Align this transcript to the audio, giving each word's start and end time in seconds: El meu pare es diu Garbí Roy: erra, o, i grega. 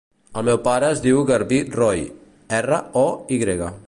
El 0.39 0.45
meu 0.47 0.57
pare 0.67 0.87
es 0.95 1.03
diu 1.03 1.19
Garbí 1.31 1.59
Roy: 1.75 2.01
erra, 2.61 2.81
o, 3.03 3.05
i 3.37 3.43
grega. 3.45 3.71